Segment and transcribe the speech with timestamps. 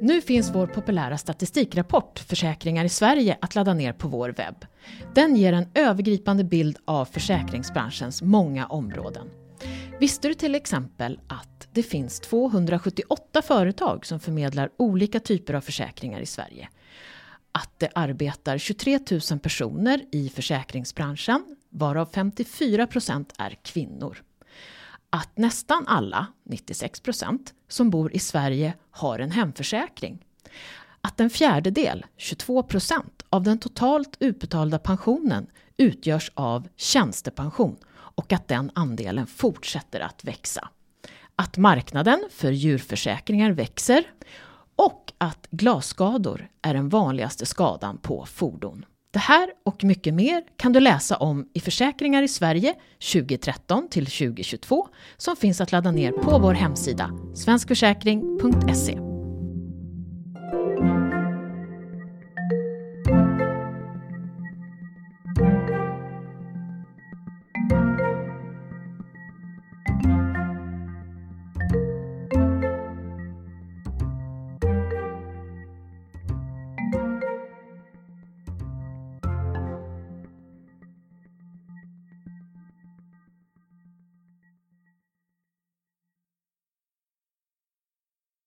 [0.00, 4.66] Nu finns vår populära statistikrapport Försäkringar i Sverige att ladda ner på vår webb.
[5.14, 9.30] Den ger en övergripande bild av försäkringsbranschens många områden.
[10.00, 16.20] Visste du till exempel att det finns 278 företag som förmedlar olika typer av försäkringar
[16.20, 16.68] i Sverige?
[17.52, 18.98] Att det arbetar 23
[19.30, 24.22] 000 personer i försäkringsbranschen, varav 54 procent är kvinnor
[25.10, 30.24] att nästan alla, 96 procent, som bor i Sverige har en hemförsäkring.
[31.00, 38.48] Att en fjärdedel, 22 procent, av den totalt utbetalda pensionen utgörs av tjänstepension och att
[38.48, 40.68] den andelen fortsätter att växa.
[41.36, 44.04] Att marknaden för djurförsäkringar växer
[44.76, 48.84] och att glasskador är den vanligaste skadan på fordon.
[49.16, 52.74] Det här och mycket mer kan du läsa om i Försäkringar i Sverige
[53.12, 59.05] 2013 till 2022 som finns att ladda ner på vår hemsida svenskförsäkring.se.